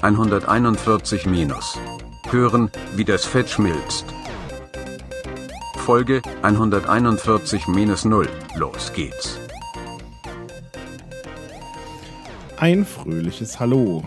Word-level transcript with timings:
141 0.00 1.26
minus. 1.26 1.76
Hören, 2.30 2.70
wie 2.94 3.04
das 3.04 3.24
Fett 3.24 3.48
schmilzt. 3.48 4.04
Folge 5.74 6.22
141 6.42 7.66
minus 7.66 8.04
0. 8.04 8.28
Los 8.54 8.92
geht's. 8.92 9.40
Ein 12.58 12.84
fröhliches 12.84 13.58
Hallo. 13.58 14.04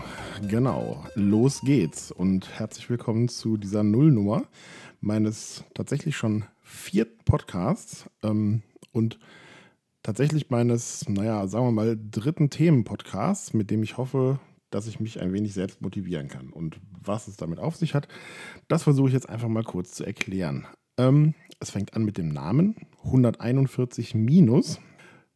Genau, 0.48 1.04
los 1.14 1.60
geht's 1.60 2.10
und 2.10 2.58
herzlich 2.58 2.88
willkommen 2.88 3.28
zu 3.28 3.58
dieser 3.58 3.82
Nullnummer 3.82 4.44
meines 5.02 5.62
tatsächlich 5.74 6.16
schon 6.16 6.44
vierten 6.62 7.22
Podcasts 7.26 8.06
ähm, 8.22 8.62
und 8.92 9.18
tatsächlich 10.02 10.48
meines, 10.48 11.06
naja, 11.06 11.46
sagen 11.48 11.66
wir 11.66 11.72
mal, 11.72 11.98
dritten 12.10 12.48
Themenpodcasts, 12.48 13.52
mit 13.52 13.70
dem 13.70 13.82
ich 13.82 13.98
hoffe, 13.98 14.40
dass 14.74 14.86
ich 14.86 15.00
mich 15.00 15.20
ein 15.20 15.32
wenig 15.32 15.54
selbst 15.54 15.80
motivieren 15.80 16.28
kann. 16.28 16.50
Und 16.50 16.80
was 16.90 17.28
es 17.28 17.36
damit 17.36 17.58
auf 17.58 17.76
sich 17.76 17.94
hat, 17.94 18.08
das 18.68 18.82
versuche 18.82 19.08
ich 19.08 19.14
jetzt 19.14 19.28
einfach 19.28 19.48
mal 19.48 19.64
kurz 19.64 19.92
zu 19.92 20.04
erklären. 20.04 20.66
Ähm, 20.98 21.34
es 21.60 21.70
fängt 21.70 21.94
an 21.94 22.04
mit 22.04 22.18
dem 22.18 22.28
Namen 22.28 22.76
141 23.04 24.14
minus. 24.14 24.80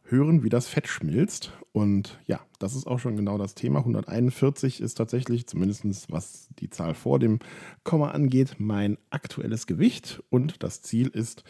Hören, 0.08 0.44
wie 0.44 0.48
das 0.50 0.68
Fett 0.68 0.86
schmilzt. 0.86 1.52
Und 1.72 2.20
ja, 2.26 2.38
das 2.60 2.76
ist 2.76 2.86
auch 2.86 3.00
schon 3.00 3.16
genau 3.16 3.38
das 3.38 3.56
Thema. 3.56 3.80
141 3.80 4.80
ist 4.80 4.94
tatsächlich, 4.94 5.48
zumindest 5.48 6.12
was 6.12 6.48
die 6.60 6.70
Zahl 6.70 6.94
vor 6.94 7.18
dem 7.18 7.40
Komma 7.82 8.12
angeht, 8.12 8.54
mein 8.58 8.98
aktuelles 9.10 9.66
Gewicht. 9.66 10.22
Und 10.30 10.62
das 10.62 10.80
Ziel 10.82 11.08
ist 11.08 11.42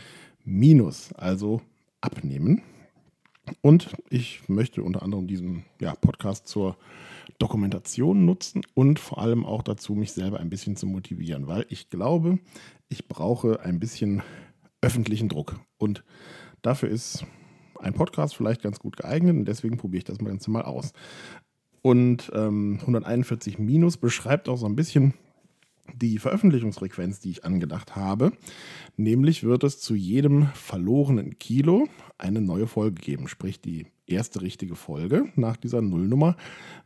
Minus, 0.43 1.13
also 1.13 1.61
abnehmen. 2.01 2.63
Und 3.61 3.95
ich 4.09 4.49
möchte 4.49 4.83
unter 4.83 5.03
anderem 5.03 5.27
diesen 5.27 5.65
ja, 5.81 5.95
Podcast 5.95 6.49
zur 6.49 6.77
Dokumentation 7.39 8.25
nutzen 8.25 8.63
und 8.75 8.99
vor 8.99 9.19
allem 9.19 9.45
auch 9.45 9.63
dazu, 9.63 9.95
mich 9.95 10.13
selber 10.13 10.41
ein 10.41 10.51
bisschen 10.51 10.77
zu 10.77 10.87
motivieren, 10.87 11.47
weil 11.47 11.67
ich 11.69 11.91
glaube, 11.91 12.39
ich 12.89 13.09
brauche 13.09 13.61
ein 13.61 13.81
bisschen 13.81 14.23
öffentlichen 14.81 15.29
Druck. 15.29 15.61
Und 15.79 16.05
dafür 16.63 16.89
ist 16.89 17.25
ein 17.81 17.95
Podcast 17.95 18.37
vielleicht 18.37 18.63
ganz 18.63 18.79
gut 18.79 18.97
geeignet 18.97 19.37
und 19.37 19.45
deswegen 19.47 19.77
probiere 19.77 19.99
ich 19.99 20.05
das 20.05 20.19
Ganze 20.19 20.51
mal 20.51 20.63
aus. 20.63 20.93
Und 21.83 22.31
ähm, 22.35 22.79
141 22.81 23.59
minus 23.59 23.97
beschreibt 23.97 24.49
auch 24.49 24.57
so 24.57 24.67
ein 24.67 24.77
bisschen 24.77 25.15
die 25.95 26.19
Veröffentlichungsfrequenz, 26.19 27.21
die 27.21 27.31
ich 27.31 27.45
angedacht 27.45 27.95
habe. 27.95 28.33
Nämlich 28.97 29.45
wird 29.45 29.65
es 29.65 29.79
zu 29.79 29.95
jedem 29.95 30.47
verlorenen 30.55 31.39
Kilo 31.39 31.89
eine 32.19 32.41
neue 32.41 32.67
Folge 32.67 33.01
geben. 33.01 33.29
Sprich, 33.29 33.61
die 33.61 33.87
erste 34.07 34.43
richtige 34.43 34.77
Folge 34.77 35.33
nach 35.35 35.57
dieser 35.57 35.83
Nullnummer 35.83 36.37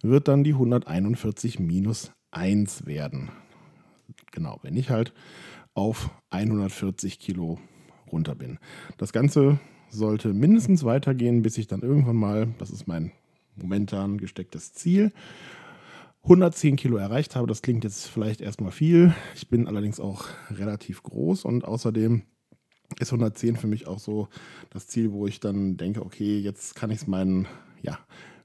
wird 0.03 0.29
dann 0.29 0.45
die 0.45 0.53
141 0.53 1.59
minus 1.59 2.13
1 2.31 2.87
werden. 2.87 3.31
Genau, 4.33 4.59
wenn 4.63 4.77
ich 4.77 4.91
halt 4.91 5.13
auf 5.75 6.11
140 6.31 7.19
Kilo 7.19 7.59
runter 8.11 8.35
bin. 8.35 8.59
Das 8.99 9.13
Ganze 9.13 9.61
sollte 9.89 10.33
mindestens 10.33 10.85
weitergehen, 10.85 11.43
bis 11.43 11.59
ich 11.59 11.67
dann 11.67 11.83
irgendwann 11.83 12.17
mal, 12.17 12.49
das 12.59 12.71
ist 12.71 12.87
mein 12.87 13.13
momentan 13.57 14.19
gestecktes 14.19 14.73
Ziel, 14.73 15.13
110 16.23 16.77
Kilo 16.77 16.97
erreicht 16.97 17.35
habe. 17.35 17.47
Das 17.47 17.63
klingt 17.63 17.85
jetzt 17.85 18.07
vielleicht 18.07 18.41
erstmal 18.41 18.73
viel. 18.73 19.15
Ich 19.35 19.49
bin 19.49 19.67
allerdings 19.67 20.01
auch 20.01 20.27
relativ 20.51 21.03
groß 21.03 21.45
und 21.45 21.65
außerdem 21.65 22.23
ist 22.99 23.13
110 23.13 23.57
für 23.57 23.67
mich 23.67 23.87
auch 23.87 23.99
so 23.99 24.29
das 24.71 24.87
Ziel, 24.87 25.13
wo 25.13 25.27
ich 25.27 25.41
dann 25.41 25.77
denke, 25.77 26.05
okay, 26.05 26.39
jetzt 26.39 26.75
kann 26.75 26.91
ich 26.91 27.03
es 27.03 27.07
meinen 27.07 27.47
ja, 27.83 27.99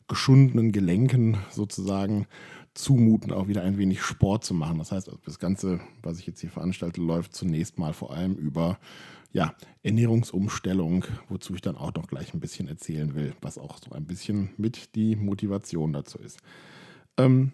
geschundenen 0.07 0.71
Gelenken 0.71 1.37
sozusagen 1.49 2.27
zumuten, 2.73 3.31
auch 3.31 3.47
wieder 3.47 3.63
ein 3.63 3.77
wenig 3.77 4.01
Sport 4.01 4.43
zu 4.43 4.53
machen. 4.53 4.77
Das 4.77 4.91
heißt, 4.91 5.09
das 5.25 5.39
Ganze, 5.39 5.79
was 6.03 6.19
ich 6.19 6.27
jetzt 6.27 6.41
hier 6.41 6.49
veranstalte, 6.49 7.01
läuft 7.01 7.33
zunächst 7.33 7.79
mal 7.79 7.93
vor 7.93 8.13
allem 8.13 8.35
über 8.35 8.77
ja, 9.31 9.53
Ernährungsumstellung, 9.83 11.05
wozu 11.27 11.55
ich 11.55 11.61
dann 11.61 11.75
auch 11.75 11.93
noch 11.93 12.07
gleich 12.07 12.33
ein 12.33 12.39
bisschen 12.39 12.67
erzählen 12.67 13.15
will, 13.15 13.33
was 13.41 13.57
auch 13.57 13.79
so 13.83 13.91
ein 13.93 14.05
bisschen 14.05 14.49
mit 14.57 14.95
die 14.95 15.15
Motivation 15.15 15.93
dazu 15.93 16.19
ist. 16.19 16.39
Ähm, 17.17 17.51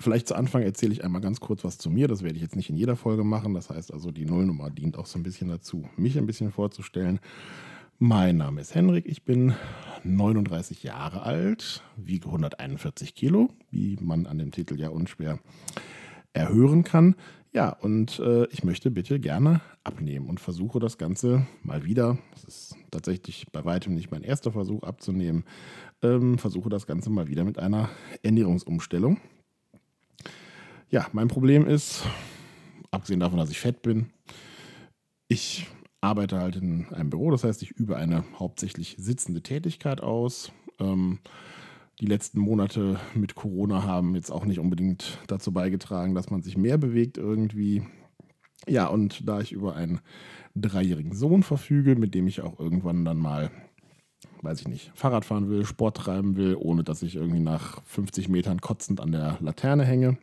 Vielleicht 0.00 0.28
zu 0.28 0.34
Anfang 0.34 0.62
erzähle 0.62 0.94
ich 0.94 1.04
einmal 1.04 1.20
ganz 1.20 1.40
kurz 1.40 1.62
was 1.62 1.76
zu 1.76 1.90
mir. 1.90 2.08
Das 2.08 2.22
werde 2.22 2.36
ich 2.36 2.42
jetzt 2.42 2.56
nicht 2.56 2.70
in 2.70 2.76
jeder 2.76 2.96
Folge 2.96 3.22
machen. 3.22 3.52
Das 3.52 3.68
heißt 3.68 3.92
also, 3.92 4.10
die 4.10 4.24
Nullnummer 4.24 4.70
dient 4.70 4.96
auch 4.96 5.04
so 5.04 5.18
ein 5.18 5.22
bisschen 5.22 5.48
dazu, 5.48 5.86
mich 5.98 6.16
ein 6.16 6.24
bisschen 6.24 6.50
vorzustellen. 6.50 7.20
Mein 7.98 8.38
Name 8.38 8.62
ist 8.62 8.74
Henrik, 8.74 9.04
ich 9.04 9.26
bin 9.26 9.54
39 10.04 10.84
Jahre 10.84 11.20
alt, 11.22 11.82
wiege 11.96 12.28
141 12.28 13.14
Kilo, 13.14 13.50
wie 13.70 13.98
man 14.00 14.24
an 14.24 14.38
dem 14.38 14.52
Titel 14.52 14.80
ja 14.80 14.88
unschwer 14.88 15.38
erhören 16.32 16.82
kann. 16.82 17.14
Ja, 17.52 17.68
und 17.68 18.20
äh, 18.20 18.46
ich 18.46 18.64
möchte 18.64 18.90
bitte 18.90 19.20
gerne 19.20 19.60
abnehmen 19.84 20.30
und 20.30 20.40
versuche 20.40 20.78
das 20.78 20.96
Ganze 20.96 21.46
mal 21.62 21.84
wieder. 21.84 22.16
Das 22.32 22.44
ist 22.44 22.76
tatsächlich 22.90 23.48
bei 23.52 23.66
weitem 23.66 23.94
nicht 23.94 24.10
mein 24.10 24.22
erster 24.22 24.52
Versuch 24.52 24.82
abzunehmen. 24.82 25.44
Ähm, 26.00 26.38
versuche 26.38 26.70
das 26.70 26.86
Ganze 26.86 27.10
mal 27.10 27.28
wieder 27.28 27.44
mit 27.44 27.58
einer 27.58 27.90
Ernährungsumstellung. 28.22 29.18
Ja, 30.90 31.06
mein 31.12 31.28
Problem 31.28 31.66
ist, 31.66 32.02
abgesehen 32.90 33.20
davon, 33.20 33.38
dass 33.38 33.50
ich 33.50 33.60
fett 33.60 33.80
bin, 33.80 34.06
ich 35.28 35.68
arbeite 36.00 36.40
halt 36.40 36.56
in 36.56 36.92
einem 36.92 37.10
Büro, 37.10 37.30
das 37.30 37.44
heißt, 37.44 37.62
ich 37.62 37.70
übe 37.70 37.96
eine 37.96 38.24
hauptsächlich 38.36 38.96
sitzende 38.98 39.40
Tätigkeit 39.40 40.00
aus. 40.00 40.50
Ähm, 40.80 41.20
die 42.00 42.06
letzten 42.06 42.40
Monate 42.40 42.98
mit 43.14 43.36
Corona 43.36 43.84
haben 43.84 44.16
jetzt 44.16 44.32
auch 44.32 44.44
nicht 44.44 44.58
unbedingt 44.58 45.18
dazu 45.28 45.52
beigetragen, 45.52 46.16
dass 46.16 46.30
man 46.30 46.42
sich 46.42 46.56
mehr 46.56 46.76
bewegt 46.76 47.18
irgendwie. 47.18 47.84
Ja, 48.66 48.88
und 48.88 49.28
da 49.28 49.40
ich 49.40 49.52
über 49.52 49.76
einen 49.76 50.00
dreijährigen 50.56 51.14
Sohn 51.14 51.44
verfüge, 51.44 51.94
mit 51.94 52.16
dem 52.16 52.26
ich 52.26 52.40
auch 52.40 52.58
irgendwann 52.58 53.04
dann 53.04 53.18
mal, 53.18 53.52
weiß 54.42 54.62
ich 54.62 54.66
nicht, 54.66 54.90
Fahrrad 54.96 55.24
fahren 55.24 55.48
will, 55.50 55.64
Sport 55.64 55.98
treiben 55.98 56.34
will, 56.34 56.56
ohne 56.58 56.82
dass 56.82 57.02
ich 57.04 57.14
irgendwie 57.14 57.38
nach 57.38 57.80
50 57.84 58.28
Metern 58.28 58.60
kotzend 58.60 59.00
an 59.00 59.12
der 59.12 59.38
Laterne 59.40 59.84
hänge, 59.84 60.18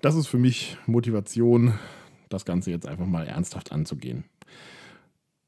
das 0.00 0.14
ist 0.14 0.26
für 0.26 0.38
mich 0.38 0.76
Motivation, 0.86 1.74
das 2.28 2.44
Ganze 2.44 2.70
jetzt 2.70 2.86
einfach 2.86 3.06
mal 3.06 3.26
ernsthaft 3.26 3.72
anzugehen. 3.72 4.24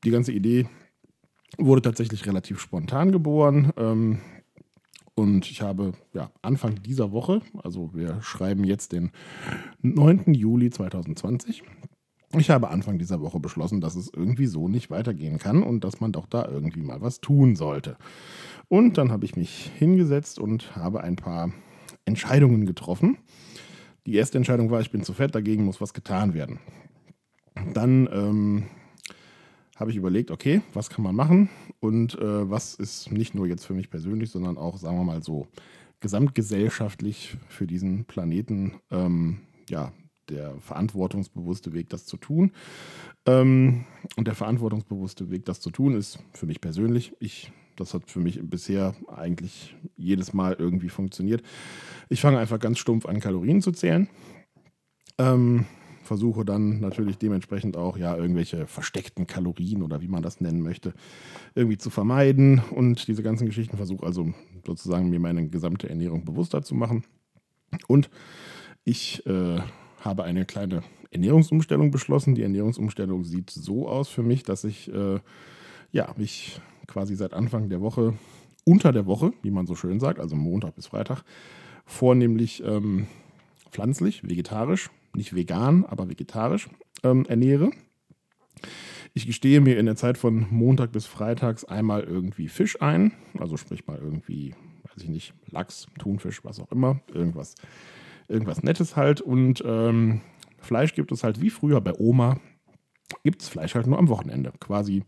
Die 0.05 0.11
ganze 0.11 0.33
Idee 0.33 0.67
wurde 1.59 1.83
tatsächlich 1.83 2.27
relativ 2.27 2.61
spontan 2.61 3.13
geboren. 3.13 3.73
Ähm, 3.77 4.21
und 5.15 5.49
ich 5.51 5.63
habe 5.63 5.93
ja, 6.13 6.31
Anfang 6.43 6.83
dieser 6.83 7.13
Woche, 7.13 7.41
also 7.63 7.91
wir 7.95 8.21
schreiben 8.21 8.65
jetzt 8.65 8.93
den 8.93 9.13
9. 9.83 10.35
Juli 10.35 10.71
2020, 10.71 11.63
ich 12.37 12.51
habe 12.51 12.69
Anfang 12.69 12.99
dieser 12.99 13.21
Woche 13.21 13.39
beschlossen, 13.39 13.81
dass 13.81 13.95
es 13.95 14.11
irgendwie 14.13 14.47
so 14.47 14.67
nicht 14.69 14.91
weitergehen 14.91 15.39
kann 15.39 15.63
und 15.63 15.85
dass 15.85 16.01
man 16.01 16.11
doch 16.11 16.27
da 16.27 16.49
irgendwie 16.49 16.83
mal 16.83 17.01
was 17.01 17.21
tun 17.21 17.55
sollte. 17.55 17.97
Und 18.69 18.99
dann 18.99 19.13
habe 19.13 19.25
ich 19.25 19.37
mich 19.37 19.71
hingesetzt 19.79 20.41
und 20.41 20.75
habe 20.75 21.03
ein 21.03 21.15
paar 21.15 21.53
Entscheidungen 22.05 22.67
getroffen, 22.67 23.19
die 24.07 24.15
erste 24.15 24.39
Entscheidung 24.39 24.71
war, 24.71 24.81
ich 24.81 24.91
bin 24.91 25.03
zu 25.03 25.13
fett, 25.13 25.35
dagegen 25.35 25.65
muss 25.65 25.81
was 25.81 25.95
getan 25.95 26.35
werden. 26.35 26.59
Dann 27.73 28.09
ähm, 28.13 28.67
habe 29.77 29.91
ich 29.91 29.97
überlegt, 29.97 30.31
okay, 30.31 30.63
was 30.73 30.91
kann 30.91 31.05
man 31.05 31.15
machen 31.15 31.49
und 31.81 32.19
äh, 32.19 32.51
was 32.51 32.75
ist 32.75 33.11
nicht 33.11 33.35
nur 33.35 33.47
jetzt 33.47 33.65
für 33.65 33.75
mich 33.75 33.91
persönlich, 33.91 34.31
sondern 34.31 34.59
auch, 34.59 34.77
sagen 34.77 34.99
wir 34.99 35.05
mal 35.05 35.23
so, 35.23 35.49
gesamtgesellschaftlich 36.01 37.37
für 37.49 37.67
diesen 37.67 38.05
Planeten, 38.05 38.75
ähm, 38.91 39.41
ja, 39.71 39.93
der 40.29 40.55
verantwortungsbewusste 40.61 41.73
Weg, 41.73 41.89
das 41.89 42.07
zu 42.07 42.17
tun. 42.17 42.53
Ähm, 43.27 43.85
und 44.17 44.27
der 44.27 44.35
verantwortungsbewusste 44.35 45.31
Weg, 45.31 45.45
das 45.45 45.61
zu 45.61 45.71
tun, 45.71 45.95
ist 45.97 46.19
für 46.33 46.47
mich 46.47 46.61
persönlich, 46.61 47.15
ich 47.21 47.53
das 47.77 47.95
hat 47.95 48.11
für 48.11 48.21
mich 48.21 48.41
bisher 48.43 48.95
eigentlich 49.09 49.77
jedes 49.97 50.33
Mal 50.33 50.57
irgendwie 50.59 50.89
funktioniert. 50.89 51.43
Ich 52.09 52.21
fange 52.21 52.39
einfach 52.39 52.59
ganz 52.59 52.79
stumpf 52.79 53.07
an, 53.07 53.21
Kalorien 53.21 53.63
zu 53.63 53.73
zählen. 53.73 54.09
Ähm, 55.19 55.67
versuche 56.03 56.45
dann 56.45 56.81
natürlich 56.81 57.19
dementsprechend 57.19 57.77
auch 57.77 57.97
ja 57.97 58.17
irgendwelche 58.17 58.67
versteckten 58.67 59.27
Kalorien 59.27 59.83
oder 59.83 60.01
wie 60.01 60.09
man 60.09 60.23
das 60.23 60.41
nennen 60.41 60.61
möchte, 60.61 60.93
irgendwie 61.55 61.79
zu 61.79 61.91
vermeiden 61.91 62.63
und 62.71 63.09
diese 63.09 63.23
ganzen 63.23 63.47
Geschichten 63.47 63.77
versuche 63.77 64.05
also 64.05 64.33
sozusagen 64.67 65.09
mir 65.09 65.21
meine 65.21 65.49
gesamte 65.49 65.89
Ernährung 65.89 66.25
bewusster 66.25 66.63
zu 66.63 66.75
machen. 66.75 67.05
Und 67.89 68.11
ich 68.85 69.25
äh, 69.27 69.61
habe 70.01 70.25
eine 70.25 70.45
kleine 70.45 70.83
Ernährungsumstellung 71.11 71.91
beschlossen. 71.91 72.35
Die 72.35 72.43
Ernährungsumstellung 72.43 73.25
sieht 73.25 73.51
so 73.51 73.89
aus 73.89 74.09
für 74.09 74.23
mich, 74.23 74.43
dass 74.43 74.65
ich 74.65 74.93
äh, 74.93 75.21
ja, 75.93 76.13
mich 76.17 76.61
quasi 76.87 77.15
seit 77.17 77.33
Anfang 77.35 77.69
der 77.69 77.81
Woche, 77.81 78.15
unter 78.65 78.93
der 78.93 79.07
Woche, 79.07 79.33
wie 79.43 79.51
man 79.51 79.67
so 79.67 79.75
schön 79.75 80.01
sagt, 80.01 80.19
also 80.19 80.37
Montag 80.37 80.75
bis 80.75 80.87
Freitag, 80.87 81.23
vornehmlich 81.85 82.63
ähm, 82.65 83.07
pflanzlich, 83.71 84.23
vegetarisch, 84.23 84.91
nicht 85.15 85.35
vegan, 85.35 85.85
aber 85.85 86.09
vegetarisch 86.09 86.69
ähm, 87.03 87.27
ernähre. 87.27 87.71
Ich 89.13 89.27
gestehe 89.27 89.61
mir 89.61 89.79
in 89.79 89.87
der 89.87 89.97
Zeit 89.97 90.19
von 90.19 90.47
Montag 90.51 90.93
bis 90.93 91.07
Freitags 91.07 91.65
einmal 91.65 92.03
irgendwie 92.03 92.49
Fisch 92.49 92.81
ein, 92.81 93.13
also 93.39 93.57
sprich 93.57 93.87
mal 93.87 93.99
irgendwie 93.99 94.55
weiß 94.95 95.05
ich 95.05 95.11
nicht, 95.11 95.35
Lachs, 95.51 95.87
Thunfisch, 95.99 96.45
was 96.45 96.61
auch 96.61 96.71
immer, 96.71 97.01
irgendwas, 97.13 97.55
irgendwas 98.29 98.63
Nettes 98.63 98.97
halt. 98.97 99.21
Und 99.21 99.63
ähm, 99.67 100.21
Fleisch 100.59 100.95
gibt 100.95 101.13
es 101.13 101.25
halt 101.25 101.41
wie 101.41 101.51
früher 101.51 101.81
bei 101.81 101.93
Oma, 101.99 102.41
gibt 103.23 103.43
es 103.43 103.49
Fleisch 103.49 103.75
halt 103.75 103.87
nur 103.87 103.99
am 103.99 104.09
Wochenende, 104.09 104.53
quasi 104.61 105.05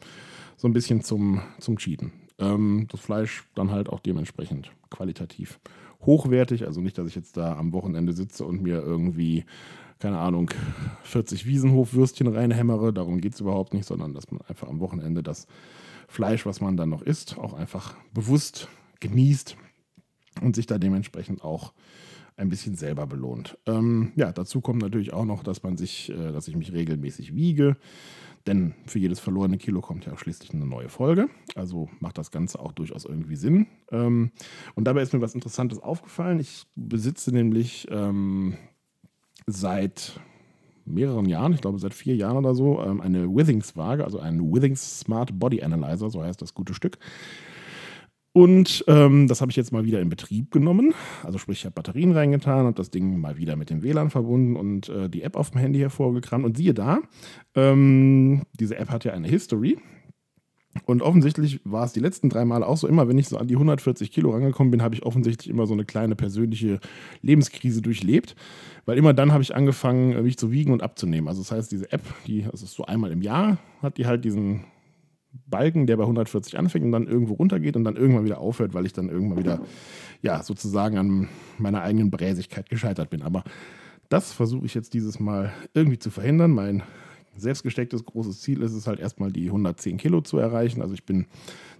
so 0.56 0.68
ein 0.68 0.72
bisschen 0.72 1.02
zum, 1.02 1.42
zum 1.58 1.78
Cheaten. 1.78 2.12
Ähm, 2.38 2.86
das 2.90 3.00
Fleisch 3.00 3.44
dann 3.54 3.70
halt 3.70 3.88
auch 3.88 4.00
dementsprechend 4.00 4.72
qualitativ 4.90 5.58
hochwertig, 6.02 6.66
also 6.66 6.80
nicht, 6.80 6.98
dass 6.98 7.08
ich 7.08 7.14
jetzt 7.14 7.36
da 7.36 7.56
am 7.56 7.72
Wochenende 7.72 8.12
sitze 8.12 8.44
und 8.44 8.62
mir 8.62 8.82
irgendwie 8.82 9.44
keine 9.98 10.18
Ahnung, 10.18 10.50
40 11.04 11.46
Wiesenhofwürstchen 11.46 12.26
reinhämmere. 12.26 12.92
Darum 12.92 13.20
geht 13.20 13.34
es 13.34 13.40
überhaupt 13.40 13.72
nicht, 13.72 13.86
sondern 13.86 14.12
dass 14.12 14.30
man 14.30 14.42
einfach 14.42 14.68
am 14.68 14.80
Wochenende 14.80 15.22
das 15.22 15.46
Fleisch, 16.08 16.46
was 16.46 16.60
man 16.60 16.76
dann 16.76 16.90
noch 16.90 17.02
isst, 17.02 17.38
auch 17.38 17.54
einfach 17.54 17.96
bewusst 18.12 18.68
genießt 19.00 19.56
und 20.42 20.54
sich 20.54 20.66
da 20.66 20.78
dementsprechend 20.78 21.42
auch 21.42 21.72
ein 22.36 22.48
bisschen 22.48 22.74
selber 22.74 23.06
belohnt. 23.06 23.58
Ähm, 23.66 24.12
ja, 24.16 24.32
dazu 24.32 24.60
kommt 24.60 24.82
natürlich 24.82 25.12
auch 25.12 25.24
noch, 25.24 25.42
dass 25.42 25.62
man 25.62 25.76
sich, 25.76 26.10
äh, 26.10 26.32
dass 26.32 26.48
ich 26.48 26.56
mich 26.56 26.72
regelmäßig 26.72 27.34
wiege. 27.34 27.76
Denn 28.46 28.74
für 28.86 28.98
jedes 28.98 29.18
verlorene 29.18 29.58
Kilo 29.58 29.80
kommt 29.80 30.06
ja 30.06 30.12
auch 30.12 30.18
schließlich 30.18 30.54
eine 30.54 30.66
neue 30.66 30.88
Folge. 30.88 31.28
Also 31.56 31.88
macht 31.98 32.18
das 32.18 32.30
Ganze 32.30 32.60
auch 32.60 32.72
durchaus 32.72 33.04
irgendwie 33.04 33.36
Sinn. 33.36 33.66
Ähm, 33.90 34.30
und 34.74 34.84
dabei 34.84 35.02
ist 35.02 35.12
mir 35.12 35.20
was 35.20 35.34
Interessantes 35.34 35.80
aufgefallen. 35.80 36.38
Ich 36.38 36.64
besitze 36.76 37.32
nämlich 37.32 37.88
ähm, 37.90 38.56
seit 39.46 40.20
mehreren 40.84 41.26
Jahren, 41.26 41.52
ich 41.52 41.60
glaube 41.60 41.80
seit 41.80 41.94
vier 41.94 42.14
Jahren 42.14 42.36
oder 42.36 42.54
so, 42.54 42.80
ähm, 42.80 43.00
eine 43.00 43.28
Withings-Waage, 43.28 44.04
also 44.04 44.20
einen 44.20 44.54
Withings 44.54 45.00
Smart 45.00 45.36
Body 45.38 45.62
Analyzer, 45.62 46.10
so 46.10 46.22
heißt 46.22 46.40
das 46.40 46.54
gute 46.54 46.74
Stück. 46.74 46.98
Und 48.36 48.84
ähm, 48.86 49.28
das 49.28 49.40
habe 49.40 49.50
ich 49.50 49.56
jetzt 49.56 49.72
mal 49.72 49.86
wieder 49.86 49.98
in 50.02 50.10
Betrieb 50.10 50.50
genommen. 50.50 50.92
Also 51.24 51.38
sprich, 51.38 51.60
ich 51.60 51.64
habe 51.64 51.72
Batterien 51.72 52.12
reingetan 52.12 52.66
und 52.66 52.78
das 52.78 52.90
Ding 52.90 53.18
mal 53.18 53.38
wieder 53.38 53.56
mit 53.56 53.70
dem 53.70 53.82
WLAN 53.82 54.10
verbunden 54.10 54.56
und 54.56 54.90
äh, 54.90 55.08
die 55.08 55.22
App 55.22 55.36
auf 55.36 55.52
dem 55.52 55.60
Handy 55.60 55.78
hervorgekramt. 55.78 56.44
Und 56.44 56.54
siehe 56.54 56.74
da, 56.74 56.98
ähm, 57.54 58.42
diese 58.52 58.76
App 58.76 58.90
hat 58.90 59.06
ja 59.06 59.14
eine 59.14 59.26
History. 59.26 59.78
Und 60.84 61.00
offensichtlich 61.00 61.62
war 61.64 61.86
es 61.86 61.94
die 61.94 62.00
letzten 62.00 62.28
drei 62.28 62.44
Male 62.44 62.66
auch 62.66 62.76
so, 62.76 62.86
immer 62.86 63.08
wenn 63.08 63.16
ich 63.16 63.26
so 63.26 63.38
an 63.38 63.48
die 63.48 63.54
140 63.54 64.12
Kilo 64.12 64.32
rangekommen 64.32 64.70
bin, 64.70 64.82
habe 64.82 64.94
ich 64.94 65.06
offensichtlich 65.06 65.48
immer 65.48 65.66
so 65.66 65.72
eine 65.72 65.86
kleine 65.86 66.14
persönliche 66.14 66.78
Lebenskrise 67.22 67.80
durchlebt. 67.80 68.36
Weil 68.84 68.98
immer 68.98 69.14
dann 69.14 69.32
habe 69.32 69.44
ich 69.44 69.54
angefangen, 69.54 70.12
äh, 70.12 70.20
mich 70.20 70.36
zu 70.36 70.52
wiegen 70.52 70.72
und 70.72 70.82
abzunehmen. 70.82 71.28
Also 71.28 71.40
das 71.40 71.52
heißt, 71.52 71.72
diese 71.72 71.90
App, 71.90 72.02
die, 72.26 72.42
das 72.42 72.60
ist 72.60 72.74
so 72.74 72.84
einmal 72.84 73.12
im 73.12 73.22
Jahr, 73.22 73.56
hat 73.80 73.96
die 73.96 74.04
halt 74.04 74.26
diesen 74.26 74.64
Balken, 75.46 75.86
der 75.86 75.96
bei 75.96 76.04
140 76.04 76.58
anfängt 76.58 76.84
und 76.84 76.92
dann 76.92 77.06
irgendwo 77.06 77.34
runtergeht 77.34 77.76
und 77.76 77.84
dann 77.84 77.96
irgendwann 77.96 78.24
wieder 78.24 78.38
aufhört, 78.38 78.74
weil 78.74 78.86
ich 78.86 78.92
dann 78.92 79.08
irgendwann 79.08 79.38
wieder, 79.38 79.60
ja, 80.22 80.42
sozusagen 80.42 80.98
an 80.98 81.28
meiner 81.58 81.82
eigenen 81.82 82.10
Bräsigkeit 82.10 82.68
gescheitert 82.68 83.10
bin. 83.10 83.22
Aber 83.22 83.44
das 84.08 84.32
versuche 84.32 84.66
ich 84.66 84.74
jetzt 84.74 84.94
dieses 84.94 85.20
Mal 85.20 85.52
irgendwie 85.74 85.98
zu 85.98 86.10
verhindern. 86.10 86.52
Mein 86.52 86.82
selbstgestecktes 87.36 88.04
großes 88.04 88.40
Ziel 88.40 88.62
ist 88.62 88.72
es 88.72 88.86
halt 88.86 89.00
erstmal 89.00 89.30
die 89.30 89.46
110 89.46 89.98
Kilo 89.98 90.20
zu 90.20 90.38
erreichen. 90.38 90.82
Also 90.82 90.94
ich 90.94 91.04
bin 91.04 91.26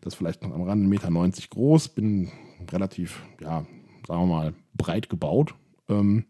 das 0.00 0.14
vielleicht 0.14 0.42
noch 0.42 0.52
am 0.52 0.62
Rand 0.62 0.86
1,90 0.86 0.88
Meter 0.88 1.48
groß, 1.50 1.88
bin 1.88 2.30
relativ, 2.70 3.22
ja, 3.40 3.64
sagen 4.06 4.22
wir 4.22 4.26
mal, 4.26 4.54
breit 4.74 5.08
gebaut. 5.08 5.54
Ähm, 5.88 6.24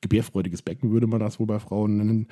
gebärfreudiges 0.00 0.62
Becken 0.62 0.90
würde 0.90 1.06
man 1.06 1.20
das 1.20 1.40
wohl 1.40 1.46
bei 1.46 1.58
Frauen 1.58 1.96
nennen. 1.96 2.28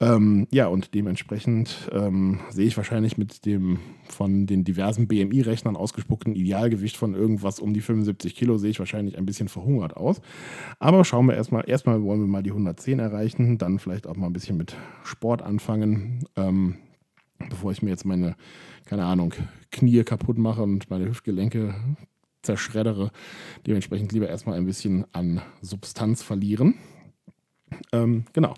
Ähm, 0.00 0.46
ja, 0.52 0.66
und 0.68 0.94
dementsprechend 0.94 1.90
ähm, 1.92 2.40
sehe 2.50 2.66
ich 2.66 2.76
wahrscheinlich 2.76 3.18
mit 3.18 3.46
dem 3.46 3.78
von 4.08 4.46
den 4.46 4.64
diversen 4.64 5.08
BMI-Rechnern 5.08 5.76
ausgespuckten 5.76 6.34
Idealgewicht 6.34 6.96
von 6.96 7.14
irgendwas 7.14 7.58
um 7.58 7.74
die 7.74 7.80
75 7.80 8.34
Kilo, 8.34 8.58
sehe 8.58 8.70
ich 8.70 8.78
wahrscheinlich 8.78 9.18
ein 9.18 9.26
bisschen 9.26 9.48
verhungert 9.48 9.96
aus. 9.96 10.20
Aber 10.78 11.04
schauen 11.04 11.26
wir 11.26 11.34
erstmal, 11.34 11.68
erstmal 11.68 12.02
wollen 12.02 12.20
wir 12.20 12.28
mal 12.28 12.42
die 12.42 12.50
110 12.50 12.98
erreichen, 12.98 13.58
dann 13.58 13.78
vielleicht 13.78 14.06
auch 14.06 14.16
mal 14.16 14.26
ein 14.26 14.32
bisschen 14.32 14.56
mit 14.56 14.76
Sport 15.02 15.42
anfangen, 15.42 16.24
ähm, 16.36 16.76
bevor 17.48 17.72
ich 17.72 17.82
mir 17.82 17.90
jetzt 17.90 18.04
meine, 18.04 18.36
keine 18.86 19.04
Ahnung, 19.04 19.34
Knie 19.70 20.04
kaputt 20.04 20.38
mache 20.38 20.62
und 20.62 20.90
meine 20.90 21.06
Hüftgelenke 21.06 21.74
zerschreddere. 22.42 23.10
Dementsprechend 23.66 24.12
lieber 24.12 24.28
erstmal 24.28 24.56
ein 24.56 24.66
bisschen 24.66 25.06
an 25.12 25.42
Substanz 25.60 26.22
verlieren. 26.22 26.74
Ähm, 27.92 28.24
genau. 28.32 28.54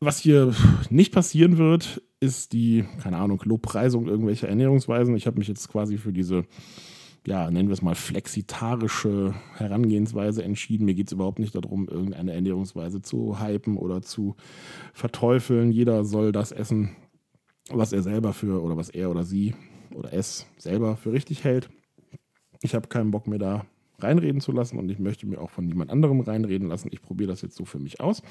Was 0.00 0.18
hier 0.18 0.54
nicht 0.90 1.12
passieren 1.12 1.58
wird, 1.58 2.02
ist 2.20 2.52
die, 2.52 2.84
keine 3.02 3.18
Ahnung, 3.18 3.40
Lobpreisung 3.44 4.06
irgendwelcher 4.06 4.48
Ernährungsweisen. 4.48 5.16
Ich 5.16 5.26
habe 5.26 5.38
mich 5.38 5.48
jetzt 5.48 5.68
quasi 5.68 5.98
für 5.98 6.12
diese, 6.12 6.44
ja, 7.26 7.50
nennen 7.50 7.68
wir 7.68 7.74
es 7.74 7.82
mal 7.82 7.94
flexitarische 7.94 9.34
Herangehensweise 9.54 10.42
entschieden. 10.42 10.84
Mir 10.84 10.94
geht 10.94 11.08
es 11.08 11.12
überhaupt 11.12 11.38
nicht 11.38 11.54
darum, 11.54 11.88
irgendeine 11.88 12.32
Ernährungsweise 12.32 13.02
zu 13.02 13.40
hypen 13.40 13.76
oder 13.76 14.02
zu 14.02 14.36
verteufeln. 14.92 15.72
Jeder 15.72 16.04
soll 16.04 16.32
das 16.32 16.52
essen, 16.52 16.96
was 17.70 17.92
er 17.92 18.02
selber 18.02 18.32
für 18.32 18.62
oder 18.62 18.76
was 18.76 18.90
er 18.90 19.10
oder 19.10 19.24
sie 19.24 19.54
oder 19.94 20.12
es 20.12 20.46
selber 20.58 20.96
für 20.96 21.12
richtig 21.12 21.44
hält. 21.44 21.70
Ich 22.62 22.74
habe 22.74 22.88
keinen 22.88 23.10
Bock 23.10 23.26
mehr 23.26 23.38
da 23.38 23.66
reinreden 23.98 24.40
zu 24.40 24.52
lassen 24.52 24.78
und 24.78 24.90
ich 24.90 24.98
möchte 24.98 25.26
mir 25.26 25.40
auch 25.40 25.50
von 25.50 25.66
niemand 25.66 25.90
anderem 25.90 26.20
reinreden 26.20 26.68
lassen. 26.68 26.88
Ich 26.92 27.02
probiere 27.02 27.30
das 27.30 27.42
jetzt 27.42 27.56
so 27.56 27.64
für 27.64 27.78
mich 27.78 28.00
aus. 28.00 28.22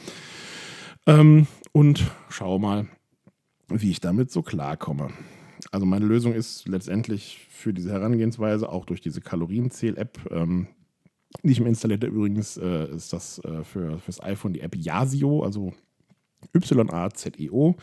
Ähm, 1.07 1.47
und 1.71 2.03
schaue 2.29 2.59
mal, 2.59 2.87
wie 3.67 3.91
ich 3.91 3.99
damit 3.99 4.31
so 4.31 4.41
klarkomme. 4.41 5.09
Also 5.71 5.85
meine 5.85 6.05
Lösung 6.05 6.33
ist 6.33 6.67
letztendlich 6.67 7.47
für 7.49 7.73
diese 7.73 7.91
Herangehensweise 7.91 8.69
auch 8.69 8.85
durch 8.85 9.01
diese 9.01 9.21
Kalorienzähl-App, 9.21 10.19
ähm, 10.31 10.67
die 11.43 11.51
ich 11.51 11.59
mir 11.59 11.69
installierte 11.69 12.07
übrigens, 12.07 12.57
äh, 12.57 12.87
ist 12.95 13.13
das 13.13 13.39
äh, 13.39 13.63
für 13.63 13.99
das 14.05 14.21
iPhone 14.21 14.53
die 14.53 14.61
App 14.61 14.75
Yasio, 14.75 15.43
also 15.43 15.73
Y-A-Z-E-O, 16.55 17.75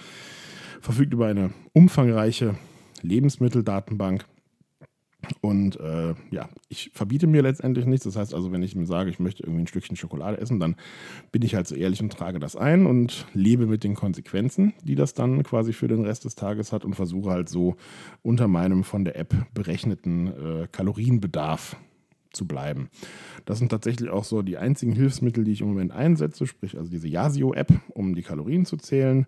verfügt 0.81 1.13
über 1.13 1.27
eine 1.27 1.53
umfangreiche 1.73 2.55
Lebensmitteldatenbank 3.03 4.25
und 5.41 5.79
äh, 5.81 6.15
ja, 6.31 6.49
ich 6.69 6.91
verbiete 6.95 7.27
mir 7.27 7.43
letztendlich 7.43 7.87
nichts. 7.87 8.05
Das 8.05 8.17
heißt 8.17 8.35
also, 8.35 8.53
wenn 8.53 8.63
ich 8.63 8.75
mir 8.75 8.87
sage, 8.87 9.11
ich 9.11 9.19
möchte 9.19 9.43
irgendwie 9.43 9.63
ein 9.63 9.67
Stückchen 9.67 9.97
Schokolade 9.97 10.39
essen, 10.39 10.61
dann 10.61 10.77
bin 11.31 11.43
ich 11.43 11.55
halt 11.55 11.67
so 11.67 11.75
ehrlich 11.75 12.01
und 12.03 12.13
trage 12.13 12.39
das 12.39 12.57
ein 12.57 12.87
und 12.87 13.27
lebe 13.35 13.67
mit 13.67 13.85
den 13.85 13.95
Konsequenzen, 13.95 14.75
die 14.83 14.95
das 14.95 15.15
dann 15.15 15.43
quasi 15.43 15.73
für 15.73 15.89
den 15.89 16.05
Rest 16.05 16.25
des 16.25 16.35
Tages 16.35 16.73
hat 16.73 16.85
und 16.85 16.95
versuche 16.95 17.31
halt 17.31 17.49
so 17.49 17.77
unter 18.23 18.49
meinem 18.49 18.85
von 18.85 19.05
der 19.05 19.17
App 19.17 19.35
berechneten 19.55 20.27
äh, 20.27 20.69
Kalorienbedarf 20.71 21.77
zu 22.33 22.47
bleiben. 22.47 22.89
Das 23.45 23.59
sind 23.59 23.69
tatsächlich 23.69 24.11
auch 24.11 24.25
so 24.25 24.43
die 24.43 24.57
einzigen 24.57 24.93
Hilfsmittel, 24.93 25.45
die 25.45 25.53
ich 25.53 25.61
im 25.61 25.69
Moment 25.69 25.93
einsetze, 25.93 26.47
sprich 26.47 26.79
also 26.79 26.91
diese 26.91 27.09
Yasio-App, 27.09 27.73
um 27.91 28.15
die 28.15 28.23
Kalorien 28.23 28.65
zu 28.65 28.77
zählen. 28.77 29.27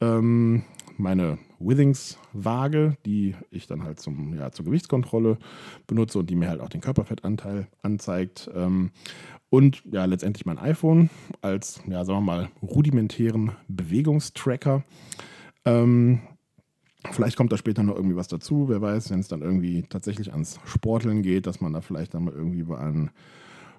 Ähm, 0.00 0.64
meine 1.02 1.38
Withings-Waage, 1.58 2.96
die 3.04 3.34
ich 3.50 3.66
dann 3.66 3.84
halt 3.84 4.00
zum, 4.00 4.34
ja, 4.34 4.50
zur 4.50 4.64
Gewichtskontrolle 4.64 5.38
benutze 5.86 6.18
und 6.18 6.30
die 6.30 6.36
mir 6.36 6.48
halt 6.48 6.60
auch 6.60 6.68
den 6.68 6.80
Körperfettanteil 6.80 7.66
anzeigt. 7.82 8.50
Ähm, 8.54 8.90
und 9.50 9.82
ja, 9.90 10.06
letztendlich 10.06 10.46
mein 10.46 10.58
iPhone 10.58 11.10
als, 11.42 11.82
ja, 11.86 12.04
sagen 12.04 12.20
wir 12.20 12.32
mal, 12.32 12.48
rudimentären 12.62 13.52
Bewegungstracker. 13.68 14.84
Ähm, 15.64 16.20
Vielleicht 17.10 17.36
kommt 17.36 17.50
da 17.50 17.56
später 17.56 17.82
noch 17.82 17.96
irgendwie 17.96 18.16
was 18.16 18.28
dazu, 18.28 18.68
wer 18.68 18.80
weiß, 18.80 19.10
wenn 19.10 19.18
es 19.18 19.26
dann 19.28 19.42
irgendwie 19.42 19.82
tatsächlich 19.82 20.30
ans 20.30 20.60
Sporteln 20.64 21.22
geht, 21.22 21.46
dass 21.46 21.60
man 21.60 21.72
da 21.72 21.80
vielleicht 21.80 22.14
dann 22.14 22.24
mal 22.24 22.34
irgendwie 22.34 22.60
über 22.60 22.78
einen 22.78 23.10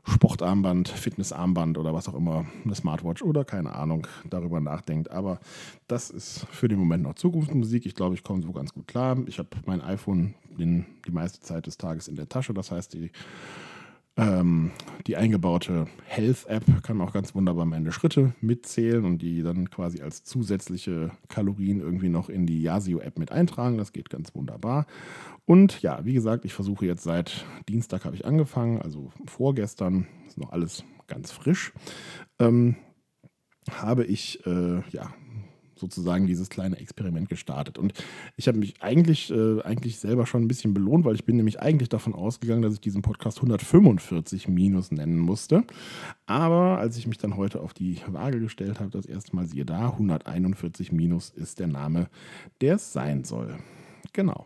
Sportarmband, 0.06 0.90
Fitnessarmband 0.90 1.78
oder 1.78 1.94
was 1.94 2.10
auch 2.10 2.16
immer, 2.16 2.46
eine 2.66 2.76
Smartwatch 2.76 3.22
oder 3.22 3.46
keine 3.46 3.74
Ahnung, 3.74 4.08
darüber 4.30 4.60
nachdenkt. 4.60 5.10
Aber 5.12 5.40
das 5.88 6.10
ist 6.10 6.46
für 6.52 6.68
den 6.68 6.78
Moment 6.78 7.04
noch 7.04 7.16
Zukunftsmusik. 7.16 7.86
Ich 7.86 7.96
glaube, 7.96 8.16
ich 8.16 8.24
komme 8.24 8.42
so 8.42 8.52
ganz 8.52 8.74
gut 8.74 8.88
klar. 8.88 9.18
Ich 9.28 9.40
habe 9.40 9.50
mein 9.66 9.82
iPhone 9.82 10.34
den, 10.58 10.86
die 11.08 11.12
meiste 11.12 11.40
Zeit 11.40 11.68
des 11.68 11.78
Tages 11.78 12.08
in 12.08 12.16
der 12.16 12.28
Tasche. 12.28 12.54
Das 12.54 12.72
heißt, 12.72 12.94
die 12.94 13.12
ähm, 14.16 14.72
die 15.08 15.18
eingebaute 15.18 15.88
Health-App 16.06 16.84
kann 16.84 17.02
auch 17.02 17.14
ganz 17.14 17.34
wunderbar 17.34 17.66
meine 17.66 17.92
Schritte 17.92 18.34
mitzählen 18.42 19.06
und 19.06 19.22
die 19.22 19.42
dann 19.42 19.70
quasi 19.70 20.02
als 20.02 20.24
zusätzliche 20.24 21.12
Kalorien 21.30 21.80
irgendwie 21.80 22.10
noch 22.10 22.30
in 22.30 22.46
die 22.46 22.62
Yasio-App 22.62 23.18
mit 23.18 23.32
eintragen. 23.32 23.78
Das 23.78 23.92
geht 23.92 24.10
ganz 24.10 24.36
wunderbar. 24.36 24.86
Und 25.46 25.82
ja, 25.82 26.06
wie 26.06 26.14
gesagt, 26.14 26.46
ich 26.46 26.54
versuche 26.54 26.86
jetzt 26.86 27.04
seit 27.04 27.46
Dienstag 27.68 28.06
habe 28.06 28.16
ich 28.16 28.26
angefangen, 28.26 28.82
also 28.82 29.12
vorgestern, 29.26 30.08
ist 30.28 30.38
noch 30.38 30.52
alles 30.52 30.84
ganz 31.08 31.32
frisch, 31.32 31.74
ähm, 32.40 32.76
habe 33.70 34.06
ich 34.06 34.46
äh, 34.46 34.82
ja 34.92 35.14
sozusagen 35.84 36.28
dieses 36.28 36.50
kleine 36.50 36.80
Experiment 36.80 37.28
gestartet. 37.28 37.78
Und 37.78 37.94
ich 38.38 38.48
habe 38.48 38.58
mich 38.58 38.82
eigentlich, 38.82 39.32
äh, 39.32 39.62
eigentlich 39.62 40.00
selber 40.00 40.26
schon 40.26 40.44
ein 40.44 40.48
bisschen 40.48 40.74
belohnt, 40.74 41.04
weil 41.04 41.16
ich 41.16 41.26
bin 41.26 41.36
nämlich 41.36 41.60
eigentlich 41.60 41.90
davon 41.90 42.14
ausgegangen, 42.14 42.62
dass 42.62 42.74
ich 42.74 42.82
diesen 42.82 43.02
Podcast 43.02 43.38
145 43.38 44.48
minus 44.48 44.92
nennen 44.92 45.20
musste. 45.20 45.66
Aber 46.26 46.78
als 46.80 46.98
ich 46.98 47.06
mich 47.06 47.18
dann 47.18 47.36
heute 47.36 47.60
auf 47.60 47.74
die 47.74 47.98
Waage 48.08 48.40
gestellt 48.40 48.80
habe, 48.80 48.90
das 48.90 49.06
erste 49.06 49.36
Mal 49.36 49.46
siehe 49.46 49.66
da, 49.66 49.90
141 49.90 50.92
minus 50.92 51.30
ist 51.30 51.60
der 51.60 51.68
Name, 51.68 52.08
der 52.62 52.76
es 52.76 52.94
sein 52.94 53.26
soll. 53.26 53.58
Genau. 54.14 54.46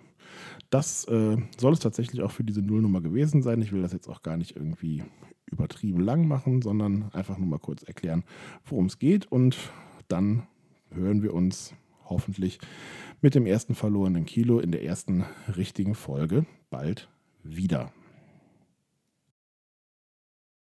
Das 0.70 1.06
äh, 1.06 1.38
soll 1.58 1.74
es 1.74 1.79
tatsächlich 1.79 2.22
auch 2.22 2.32
für 2.32 2.44
diese 2.44 2.62
Nullnummer 2.62 3.01
gewesen 3.01 3.41
sein. 3.41 3.62
Ich 3.62 3.72
will 3.72 3.82
das 3.82 3.94
jetzt 3.94 4.10
auch 4.10 4.24
gar 4.24 4.38
nicht 4.38 4.56
irgendwie 4.56 5.03
übertrieben 5.50 6.01
lang 6.01 6.27
machen, 6.27 6.62
sondern 6.62 7.10
einfach 7.13 7.38
nur 7.38 7.48
mal 7.48 7.60
kurz 7.60 7.84
erklären, 7.84 8.24
worum 8.65 8.88
es 8.88 9.00
geht 9.00 9.32
und 9.32 9.58
dann 10.10 10.44
hören 10.91 11.24
wir 11.24 11.34
uns 11.34 11.74
hoffentlich 12.06 12.60
mit 13.22 13.36
dem 13.36 13.46
ersten 13.46 13.75
verlorenen 13.75 14.25
Kilo 14.25 14.60
in 14.60 14.72
der 14.72 14.84
ersten 14.84 15.25
richtigen 15.56 15.96
Folge 15.96 16.46
bald 16.70 17.10
wieder. 17.44 17.91